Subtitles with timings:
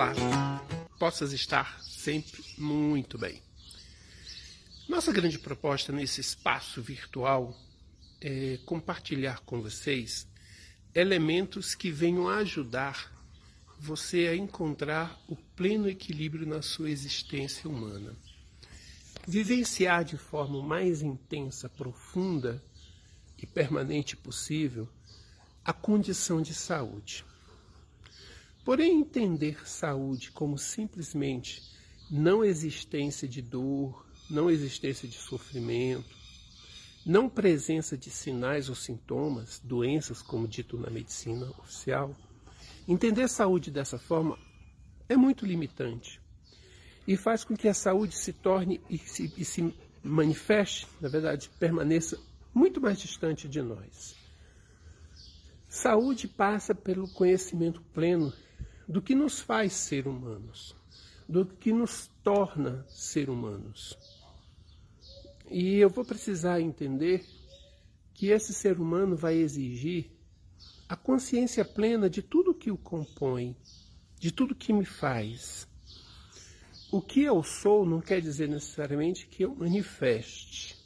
[0.00, 0.14] Olá,
[0.98, 3.42] possas estar sempre muito bem.
[4.88, 7.54] Nossa grande proposta nesse espaço virtual
[8.18, 10.26] é compartilhar com vocês
[10.94, 13.12] elementos que venham ajudar
[13.78, 18.16] você a encontrar o pleno equilíbrio na sua existência humana.
[19.28, 22.64] Vivenciar de forma mais intensa, profunda
[23.36, 24.88] e permanente possível
[25.62, 27.22] a condição de saúde.
[28.64, 31.62] Porém, entender saúde como simplesmente
[32.10, 36.16] não existência de dor, não existência de sofrimento,
[37.04, 42.14] não presença de sinais ou sintomas, doenças, como dito na medicina oficial,
[42.86, 44.38] entender saúde dessa forma
[45.08, 46.20] é muito limitante
[47.06, 51.50] e faz com que a saúde se torne e se, e se manifeste, na verdade,
[51.58, 52.18] permaneça
[52.54, 54.14] muito mais distante de nós.
[55.68, 58.32] Saúde passa pelo conhecimento pleno
[58.90, 60.74] do que nos faz ser humanos,
[61.28, 63.96] do que nos torna ser humanos.
[65.48, 67.24] E eu vou precisar entender
[68.12, 70.10] que esse ser humano vai exigir
[70.88, 73.56] a consciência plena de tudo que o compõe,
[74.18, 75.68] de tudo que me faz.
[76.90, 80.76] O que eu sou não quer dizer necessariamente que eu manifeste.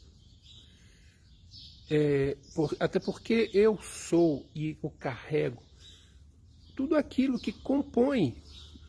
[1.89, 5.63] É, por, até porque eu sou e eu carrego
[6.75, 8.37] tudo aquilo que compõe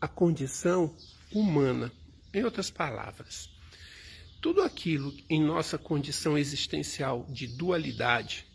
[0.01, 0.95] a condição
[1.31, 1.91] humana.
[2.33, 3.49] Em outras palavras,
[4.41, 8.45] tudo aquilo em nossa condição existencial de dualidade,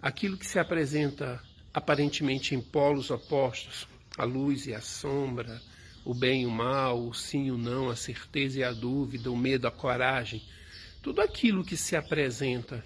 [0.00, 1.42] aquilo que se apresenta
[1.74, 5.60] aparentemente em polos opostos, a luz e a sombra,
[6.04, 9.30] o bem e o mal, o sim e o não, a certeza e a dúvida,
[9.30, 10.42] o medo, a coragem,
[11.02, 12.82] tudo aquilo que se apresenta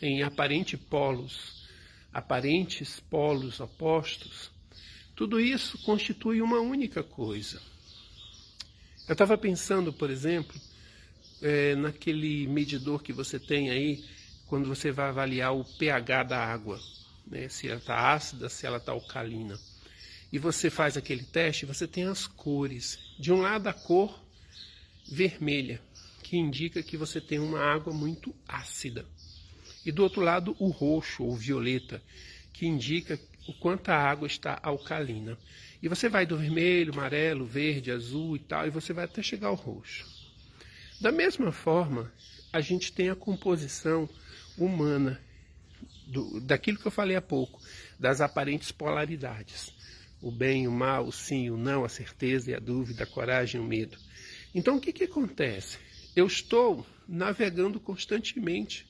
[0.00, 1.68] em aparente polos,
[2.12, 4.50] aparentes polos opostos,
[5.14, 7.60] tudo isso constitui uma única coisa.
[9.06, 10.58] Eu estava pensando, por exemplo,
[11.40, 14.04] é, naquele medidor que você tem aí,
[14.46, 16.80] quando você vai avaliar o pH da água,
[17.26, 19.58] né, se ela está ácida, se ela está alcalina.
[20.32, 22.98] E você faz aquele teste, você tem as cores.
[23.18, 24.18] De um lado, a cor
[25.06, 25.80] vermelha,
[26.22, 29.04] que indica que você tem uma água muito ácida.
[29.84, 32.02] E do outro lado, o roxo ou violeta,
[32.52, 33.18] que indica
[33.48, 35.36] o quanto a água está alcalina.
[35.82, 39.48] E você vai do vermelho, amarelo, verde, azul e tal, e você vai até chegar
[39.48, 40.06] ao roxo.
[41.00, 42.12] Da mesma forma,
[42.52, 44.08] a gente tem a composição
[44.56, 45.20] humana,
[46.06, 47.60] do, daquilo que eu falei há pouco,
[47.98, 49.72] das aparentes polaridades.
[50.20, 53.60] O bem, o mal, o sim, o não, a certeza e a dúvida, a coragem
[53.60, 53.98] o medo.
[54.54, 55.78] Então, o que, que acontece?
[56.14, 58.86] Eu estou navegando constantemente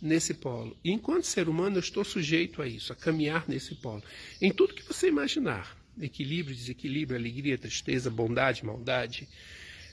[0.00, 0.76] nesse polo.
[0.84, 4.02] E enquanto ser humano, eu estou sujeito a isso, a caminhar nesse polo.
[4.40, 9.28] Em tudo que você imaginar: equilíbrio, desequilíbrio, alegria, tristeza, bondade, maldade,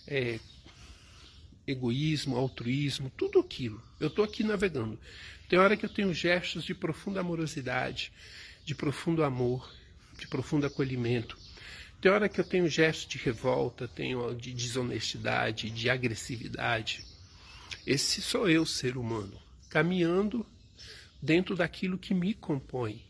[0.08, 0.40] é,
[1.68, 3.82] egoísmo, altruísmo, tudo aquilo.
[4.00, 5.00] Eu estou aqui navegando.
[5.50, 8.12] Tem hora que eu tenho gestos de profunda amorosidade,
[8.64, 9.72] de profundo amor,
[10.18, 11.38] de profundo acolhimento.
[12.02, 17.04] Tem hora que eu tenho gestos de revolta, tenho de desonestidade, de agressividade.
[17.86, 19.44] Esse sou eu, ser humano
[19.75, 20.46] caminhando
[21.22, 23.03] dentro daquilo que me compõe.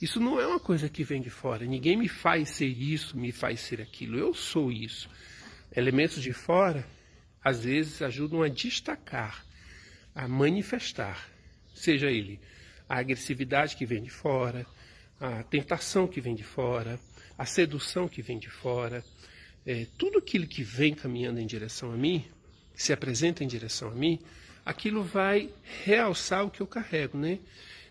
[0.00, 1.66] Isso não é uma coisa que vem de fora.
[1.66, 4.18] Ninguém me faz ser isso, me faz ser aquilo.
[4.18, 5.06] Eu sou isso.
[5.70, 6.88] Elementos de fora,
[7.44, 9.44] às vezes, ajudam a destacar,
[10.14, 11.28] a manifestar,
[11.74, 12.40] seja ele
[12.88, 14.64] a agressividade que vem de fora,
[15.20, 16.98] a tentação que vem de fora,
[17.36, 19.04] a sedução que vem de fora,
[19.66, 22.24] é, tudo aquilo que vem caminhando em direção a mim,
[22.74, 24.18] que se apresenta em direção a mim,
[24.68, 25.48] aquilo vai
[25.82, 27.38] realçar o que eu carrego, né?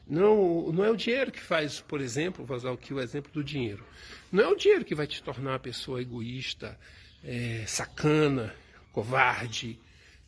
[0.08, 3.44] Não, não é o dinheiro que faz, por exemplo, vou usar aqui o exemplo do
[3.44, 3.84] dinheiro.
[4.32, 6.80] Não é o dinheiro que vai te tornar uma pessoa egoísta,
[7.24, 8.54] é, sacana,
[8.94, 9.80] covarde.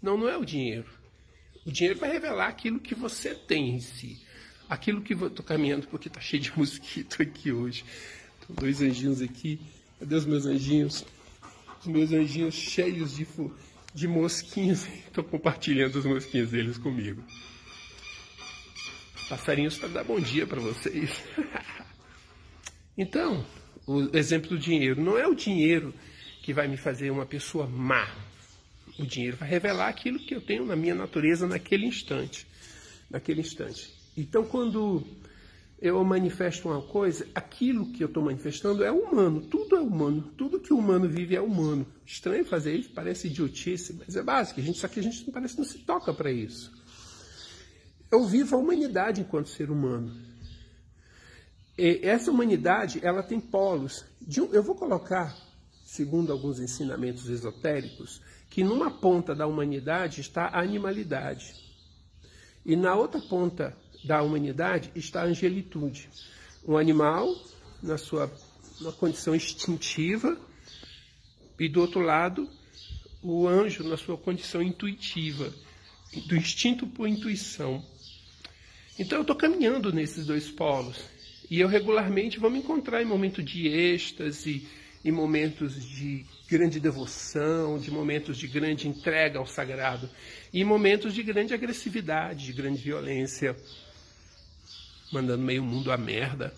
[0.02, 0.90] Não, não é o dinheiro.
[1.68, 4.20] O dinheiro vai revelar aquilo que você tem em si.
[4.68, 7.86] Aquilo que estou caminhando, porque está cheio de mosquito aqui hoje.
[8.48, 9.62] Tem dois anjinhos aqui.
[10.00, 11.06] Cadê os meus anjinhos?
[11.80, 13.28] Os meus anjinhos cheios de,
[13.94, 14.88] de mosquinhos.
[14.88, 17.24] Estou compartilhando os mosquinhos deles comigo.
[19.28, 21.24] Passarinhos para dar bom dia para vocês.
[22.98, 23.46] então,
[23.86, 25.02] o exemplo do dinheiro.
[25.02, 25.94] Não é o dinheiro
[26.42, 28.08] que vai me fazer uma pessoa má.
[28.98, 32.46] O dinheiro vai revelar aquilo que eu tenho na minha natureza naquele instante.
[33.10, 33.94] Naquele instante.
[34.18, 35.06] Então, quando
[35.82, 40.60] eu manifesto uma coisa, aquilo que eu estou manifestando é humano, tudo é humano, tudo
[40.60, 41.86] que o humano vive é humano.
[42.06, 45.34] Estranho fazer isso, parece idiotice, mas é básico, a gente, só que a gente não
[45.34, 46.72] parece não se toca para isso.
[48.12, 50.12] Eu vivo a humanidade enquanto ser humano.
[51.78, 54.04] E essa humanidade, ela tem polos.
[54.38, 55.34] Um, eu vou colocar
[55.86, 61.56] segundo alguns ensinamentos esotéricos, que numa ponta da humanidade está a animalidade
[62.66, 66.10] e na outra ponta da humanidade está a angelitude.
[66.68, 67.36] Um animal
[67.82, 68.32] na sua
[68.82, 70.38] na condição instintiva
[71.60, 72.50] e do outro lado
[73.22, 75.54] o anjo na sua condição intuitiva,
[76.28, 77.84] do instinto por intuição.
[78.98, 80.98] Então eu estou caminhando nesses dois polos
[81.50, 84.68] e eu regularmente vou me encontrar em momentos de êxtase,
[85.04, 90.10] em momentos de grande devoção, de momentos de grande entrega ao sagrado,
[90.54, 93.56] e em momentos de grande agressividade, de grande violência,
[95.12, 96.54] mandando meio mundo à merda.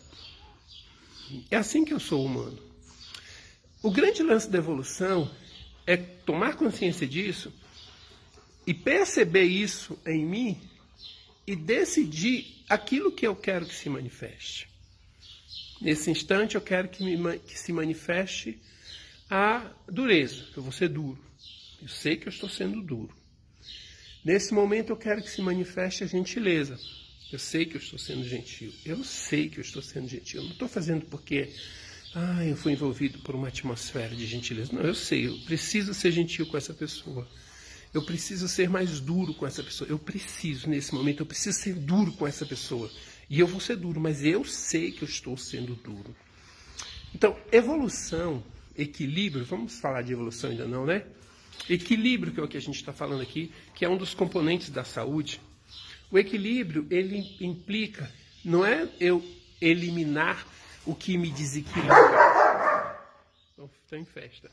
[1.49, 2.59] É assim que eu sou humano.
[3.81, 5.29] O grande lance da evolução
[5.87, 7.51] é tomar consciência disso
[8.67, 10.61] e perceber isso em mim
[11.47, 14.69] e decidir aquilo que eu quero que se manifeste.
[15.81, 18.61] Nesse instante, eu quero que, me, que se manifeste
[19.29, 21.19] a dureza, eu vou ser duro.
[21.81, 23.15] Eu sei que eu estou sendo duro.
[24.23, 26.79] Nesse momento, eu quero que se manifeste a gentileza.
[27.31, 28.73] Eu sei que eu estou sendo gentil.
[28.85, 30.41] Eu sei que eu estou sendo gentil.
[30.41, 31.49] Eu não estou fazendo porque
[32.13, 34.73] ah, eu fui envolvido por uma atmosfera de gentileza.
[34.73, 37.27] Não, eu sei, eu preciso ser gentil com essa pessoa.
[37.93, 39.89] Eu preciso ser mais duro com essa pessoa.
[39.89, 42.89] Eu preciso, nesse momento, eu preciso ser duro com essa pessoa.
[43.29, 46.13] E eu vou ser duro, mas eu sei que eu estou sendo duro.
[47.15, 48.43] Então, evolução,
[48.77, 51.05] equilíbrio, vamos falar de evolução ainda não, né?
[51.69, 54.69] Equilíbrio, que é o que a gente está falando aqui, que é um dos componentes
[54.69, 55.39] da saúde.
[56.11, 58.11] O equilíbrio, ele implica,
[58.43, 59.23] não é eu
[59.61, 60.45] eliminar
[60.85, 61.95] o que me desequilibra.
[63.47, 64.51] Estou em festa.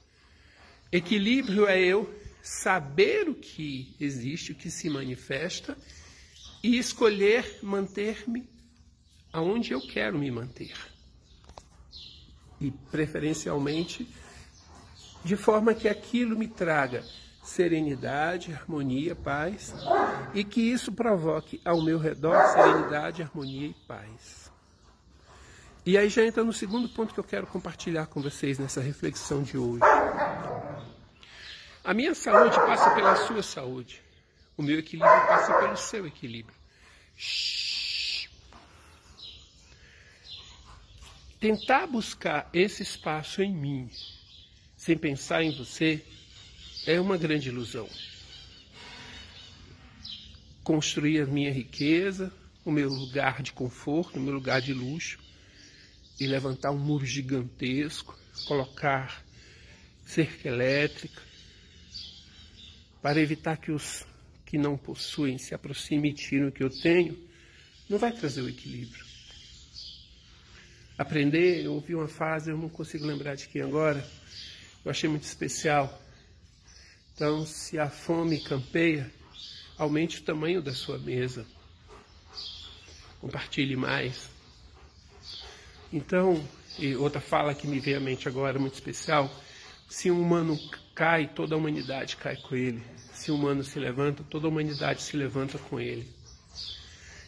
[0.93, 2.09] Equilíbrio é eu
[2.43, 5.77] saber o que existe, o que se manifesta
[6.63, 8.49] e escolher manter-me
[9.33, 10.75] aonde eu quero me manter.
[12.61, 14.09] E preferencialmente
[15.25, 17.05] de forma que aquilo me traga
[17.49, 19.75] serenidade, harmonia, paz,
[20.35, 24.53] e que isso provoque ao meu redor serenidade, harmonia e paz.
[25.85, 29.43] E aí já entra no segundo ponto que eu quero compartilhar com vocês nessa reflexão
[29.43, 29.81] de hoje.
[31.83, 34.03] A minha saúde passa pela sua saúde.
[34.55, 36.55] O meu equilíbrio passa pelo seu equilíbrio.
[41.41, 43.91] Tentar buscar esse espaço em mim,
[44.77, 46.05] sem pensar em você,
[46.87, 47.89] é uma grande ilusão.
[50.63, 52.33] Construir a minha riqueza,
[52.65, 55.19] o meu lugar de conforto, o meu lugar de luxo,
[56.21, 59.25] e levantar um muro gigantesco, colocar
[60.07, 61.23] cerca elétrica,
[63.01, 64.05] para evitar que os
[64.45, 67.17] que não possuem se aproximem e tirem o que eu tenho,
[67.89, 69.09] não vai trazer o equilíbrio
[70.99, 71.65] aprender.
[71.65, 74.05] Eu ouvi uma frase, eu não consigo lembrar de quem agora,
[74.85, 76.03] eu achei muito especial.
[77.19, 79.13] Então, se a fome campeia,
[79.77, 81.45] aumente o tamanho da sua mesa.
[83.21, 84.31] Compartilhe mais.
[85.93, 86.41] Então,
[87.01, 89.29] outra fala que me veio à mente agora, muito especial:
[89.89, 90.57] se um humano
[90.95, 92.81] cai, toda a humanidade cai com ele.
[93.13, 96.09] Se um humano se levanta, toda a humanidade se levanta com ele.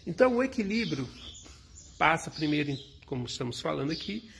[0.06, 1.08] Então, o equilíbrio
[1.98, 4.30] passa primeiro como estamos falando aqui,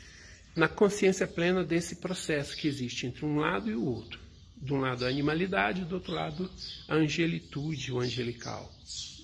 [0.54, 4.29] na consciência plena desse processo que existe entre um lado e o outro.
[4.60, 6.50] De um lado a animalidade, do outro lado
[6.88, 8.70] a angelitude, o angelical.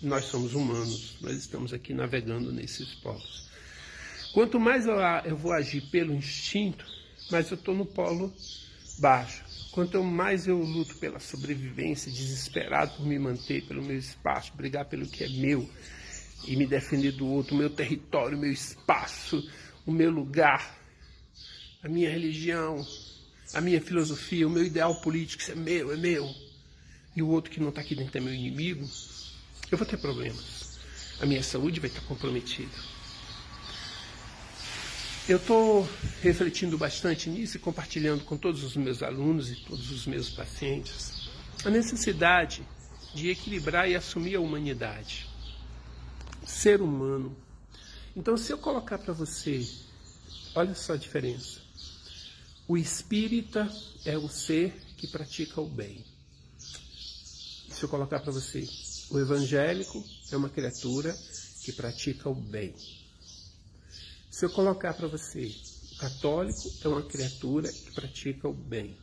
[0.03, 3.47] Nós somos humanos, nós estamos aqui navegando nesses polos.
[4.33, 6.85] Quanto mais eu, vou agir pelo instinto,
[7.31, 8.33] mais eu estou no polo
[8.99, 9.45] baixo.
[9.73, 15.07] Quanto mais eu luto pela sobrevivência, desesperado por me manter pelo meu espaço, brigar pelo
[15.07, 15.69] que é meu,
[16.47, 19.51] e me defender do outro, meu território, meu espaço,
[19.85, 20.79] o meu lugar,
[21.83, 22.87] a minha religião,
[23.55, 26.35] a minha filosofia, o meu ideal político, isso é meu, é meu,
[27.15, 28.89] e o outro que não está aqui dentro é meu inimigo,
[29.71, 30.79] eu vou ter problemas.
[31.21, 32.71] A minha saúde vai estar comprometida.
[35.29, 35.89] Eu estou
[36.23, 41.29] refletindo bastante nisso e compartilhando com todos os meus alunos e todos os meus pacientes
[41.65, 42.63] a necessidade
[43.13, 45.27] de equilibrar e assumir a humanidade
[46.47, 47.37] ser humano.
[48.15, 49.67] Então, se eu colocar para você,
[50.55, 51.66] olha só a diferença.
[52.69, 53.71] O espírita
[54.05, 56.05] é o ser que pratica o bem.
[57.71, 58.69] Se eu colocar para você,
[59.11, 61.17] o evangélico é uma criatura
[61.63, 62.75] que pratica o bem.
[64.31, 65.55] Se eu colocar para você,
[65.93, 68.97] o católico é uma criatura que pratica o bem.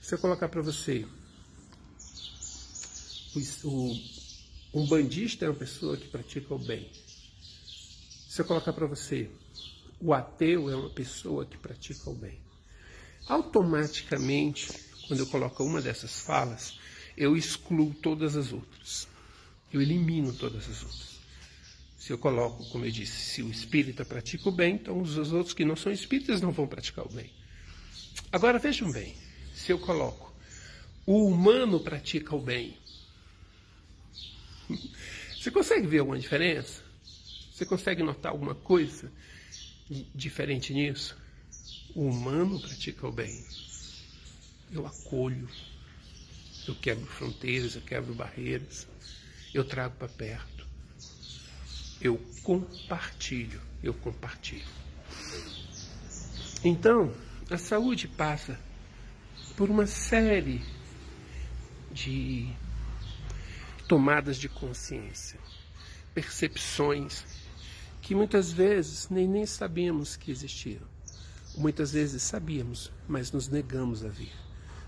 [0.00, 1.06] Se eu colocar para você,
[3.62, 3.94] o,
[4.72, 6.90] um bandista é uma pessoa que pratica o bem.
[8.26, 9.30] Se eu colocar para você,
[10.00, 12.38] o ateu é uma pessoa que pratica o bem.
[13.28, 14.72] automaticamente,
[15.06, 16.78] quando eu coloco uma dessas falas,
[17.16, 19.08] eu excluo todas as outras.
[19.72, 21.18] Eu elimino todas as outras.
[21.98, 25.52] Se eu coloco, como eu disse, se o espírita pratica o bem, então os outros
[25.52, 27.30] que não são espíritas não vão praticar o bem.
[28.32, 29.14] Agora vejam bem,
[29.54, 30.32] se eu coloco
[31.04, 32.76] o humano pratica o bem,
[35.38, 36.82] você consegue ver alguma diferença?
[37.52, 39.10] Você consegue notar alguma coisa
[40.14, 41.16] diferente nisso?
[41.94, 43.44] O humano pratica o bem.
[44.70, 45.48] Eu acolho,
[46.66, 48.86] eu quebro fronteiras, eu quebro barreiras,
[49.54, 50.66] eu trago para perto.
[52.00, 54.68] Eu compartilho, eu compartilho.
[56.62, 57.14] Então,
[57.50, 58.60] a saúde passa
[59.56, 60.62] por uma série
[61.90, 62.48] de
[63.88, 65.40] tomadas de consciência,
[66.14, 67.24] percepções
[68.08, 70.80] que muitas vezes nem, nem sabíamos que existiam.
[71.54, 74.32] Muitas vezes sabíamos, mas nos negamos a ver.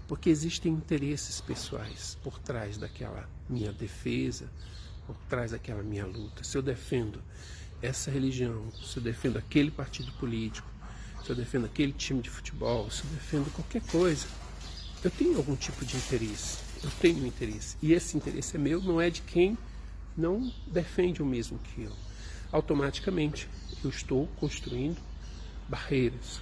[0.09, 4.51] Porque existem interesses pessoais por trás daquela minha defesa,
[5.07, 6.43] por trás daquela minha luta.
[6.43, 7.23] Se eu defendo
[7.83, 10.67] essa religião, se eu defendo aquele partido político,
[11.23, 14.27] se eu defendo aquele time de futebol, se eu defendo qualquer coisa,
[15.05, 16.57] eu tenho algum tipo de interesse.
[16.83, 17.77] Eu tenho um interesse.
[17.83, 19.59] E esse interesse é meu, não é de quem
[20.17, 22.10] não defende o mesmo que eu.
[22.53, 23.49] Automaticamente,
[23.85, 24.99] eu estou construindo
[25.69, 26.41] barreiras,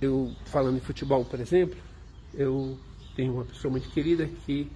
[0.00, 1.78] eu falando em futebol, por exemplo,
[2.34, 2.78] eu
[3.14, 4.70] tenho uma pessoa muito querida que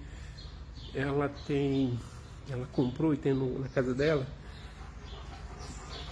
[0.93, 1.99] ela tem,
[2.49, 4.25] ela comprou e tem no, na casa dela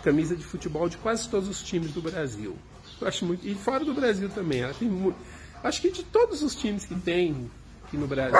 [0.03, 2.55] camisa de futebol de quase todos os times do Brasil.
[3.01, 4.61] Eu acho muito e fora do Brasil também.
[4.61, 5.17] Ela tem muito,
[5.63, 7.49] acho que de todos os times que tem
[7.83, 8.39] aqui no Brasil,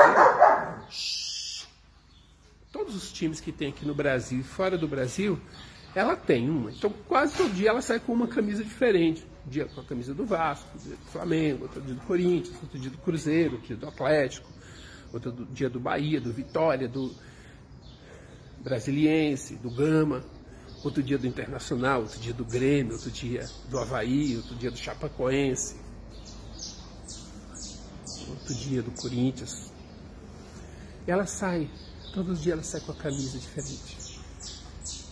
[2.75, 5.39] todos os times que tem aqui no Brasil e fora do Brasil,
[5.96, 6.70] ela tem uma.
[6.70, 9.25] Então quase todo dia ela sai com uma camisa diferente.
[9.48, 12.58] Um dia com a camisa do Vasco, outro dia do Flamengo, outro dia do Corinthians,
[12.62, 14.50] outro dia do Cruzeiro, outro dia do Atlético,
[15.13, 17.15] outro dia do Bahia, do Vitória, do
[18.60, 20.22] Brasiliense, do Gama,
[20.84, 24.77] outro dia do Internacional, outro dia do Grêmio, outro dia do Havaí, outro dia do
[24.77, 25.77] Chapacoense,
[28.27, 29.72] outro dia do Corinthians.
[31.08, 31.70] Ela sai,
[32.15, 34.22] todos os dias ela sai com a camisa diferente.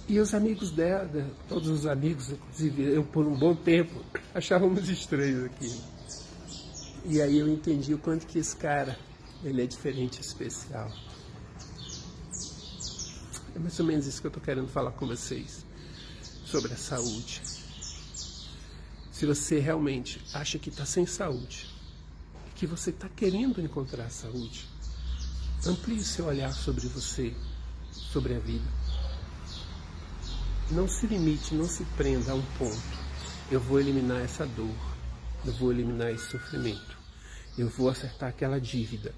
[0.07, 4.01] E os amigos dela, todos os amigos, inclusive eu por um bom tempo,
[4.33, 5.81] achávamos estranhos aqui.
[7.05, 8.97] E aí eu entendi o quanto que esse cara,
[9.43, 10.89] ele é diferente, especial.
[13.53, 15.65] É mais ou menos isso que eu estou querendo falar com vocês
[16.45, 17.41] sobre a saúde.
[19.11, 21.67] Se você realmente acha que está sem saúde,
[22.55, 24.72] que você está querendo encontrar saúde,
[25.67, 27.33] amplie seu olhar sobre você,
[27.91, 28.83] sobre a vida
[30.73, 32.81] não se limite, não se prenda a um ponto.
[33.51, 34.75] Eu vou eliminar essa dor,
[35.45, 36.97] eu vou eliminar esse sofrimento,
[37.57, 39.13] eu vou acertar aquela dívida,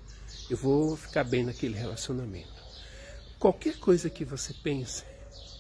[0.50, 2.54] eu vou ficar bem naquele relacionamento.
[3.40, 5.04] Qualquer coisa que você pense,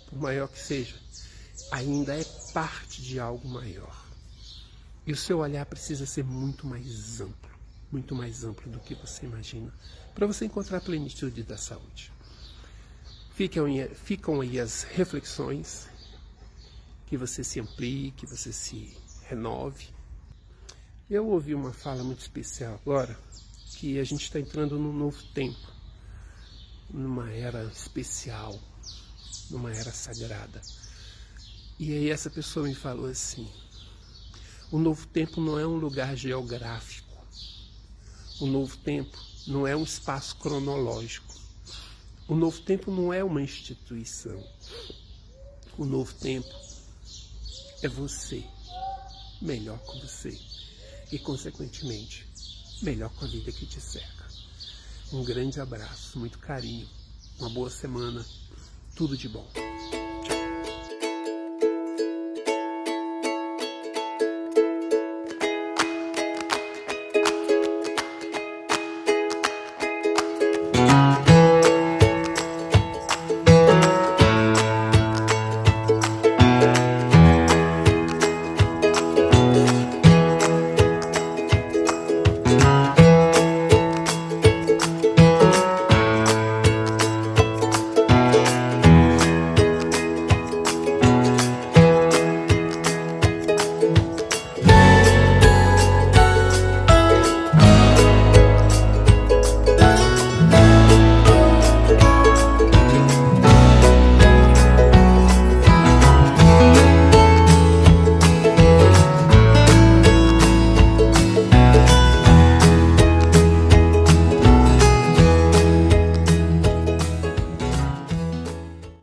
[0.10, 0.96] por maior que seja,
[1.72, 2.24] ainda é
[2.54, 4.06] parte de algo maior.
[5.06, 7.55] E o seu olhar precisa ser muito mais amplo,
[7.96, 9.74] muito mais amplo do que você imagina,
[10.14, 12.12] para você encontrar a plenitude da saúde.
[13.34, 15.88] Ficam, aí as reflexões,
[17.06, 19.88] que você se amplie, que você se renove.
[21.10, 23.18] Eu ouvi uma fala muito especial agora,
[23.78, 25.72] que a gente está entrando num novo tempo,
[26.90, 28.60] numa era especial,
[29.50, 30.62] numa era sagrada.
[31.80, 33.50] E aí essa pessoa me falou assim:
[34.70, 37.05] o novo tempo não é um lugar geográfico,
[38.39, 41.34] o novo tempo não é um espaço cronológico.
[42.27, 44.44] O novo tempo não é uma instituição.
[45.77, 46.50] O novo tempo
[47.82, 48.44] é você
[49.42, 50.39] melhor com você
[51.12, 52.25] e, consequentemente,
[52.82, 54.25] melhor com a vida que te cerca.
[55.13, 56.88] Um grande abraço, muito carinho,
[57.38, 58.25] uma boa semana,
[58.96, 59.75] tudo de bom.